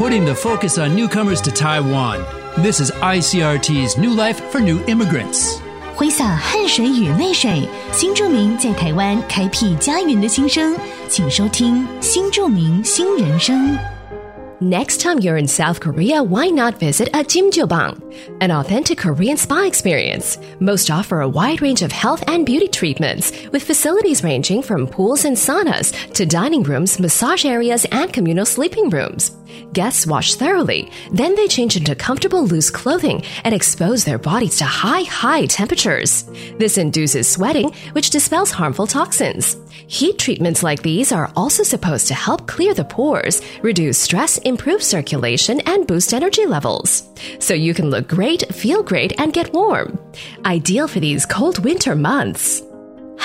[0.00, 2.24] putting the focus on newcomers to Taiwan.
[2.58, 5.60] This is ICRT's New Life for New Immigrants.
[5.94, 10.76] 挥洒汗水与泪水，新住民在台湾开辟家园的心声，
[11.08, 13.74] 请收听《新住民新人生》。
[14.58, 17.96] Next time you're in South Korea, why not visit a Jimjobang,
[18.40, 20.38] an authentic Korean spa experience?
[20.60, 25.26] Most offer a wide range of health and beauty treatments, with facilities ranging from pools
[25.26, 29.32] and saunas to dining rooms, massage areas, and communal sleeping rooms.
[29.73, 34.65] Guests wash thoroughly, then they change into comfortable loose clothing and expose their bodies to
[34.65, 36.23] high, high temperatures.
[36.57, 39.57] This induces sweating, which dispels harmful toxins.
[39.87, 44.81] Heat treatments like these are also supposed to help clear the pores, reduce stress, improve
[44.81, 47.09] circulation, and boost energy levels.
[47.39, 49.99] So you can look great, feel great, and get warm.
[50.45, 52.63] Ideal for these cold winter months.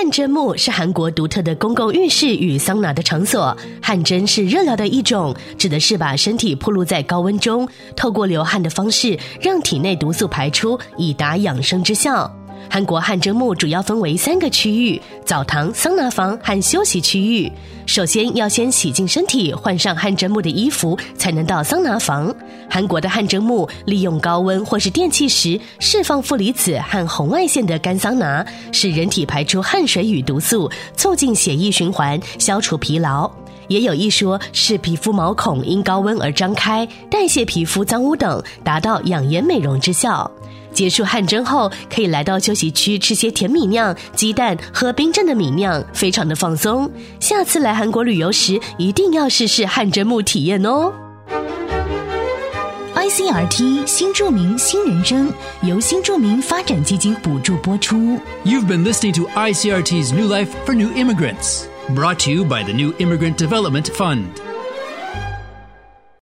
[0.00, 3.54] 汗蒸木是韩国独特的公共浴室与桑拿的场所。
[3.82, 12.34] 汗蒸是热疗的一种，指的是把身体暴露在高温中，透过流汗的方式让体内毒素排出，以达养生之效。
[12.72, 17.50] 韩国汗蒸木主要分为三个区域：澡堂、桑拿房和休息区域。
[17.84, 22.32] 首先要先洗净身体，换上汗蒸木的衣服，才能到桑拿房。
[22.70, 33.28] 韩国的汗蒸木利用高温或是电气时释放负离子和红外线的干桑拿，使人体排出汗水与毒素，促进血液循环，消除疲劳。
[33.66, 40.30] 也有一说是皮肤毛孔因高温而张开，代谢皮肤脏污等，达到养颜美容之效。
[40.72, 46.90] 结束汗蒸后，可以来到休息区吃些甜米酿、鸡蛋，喝冰镇的米酿，非常的放松。
[47.18, 50.92] 下次来韩国旅游时，一定要试试汗蒸木体验哦。
[52.94, 55.32] ICRT 新著名新人生
[55.62, 57.96] 由新著名发展基金补助播出。
[58.44, 62.92] You've been listening to ICRT's New Life for New Immigrants, brought to you by the New
[62.98, 64.49] Immigrant Development Fund.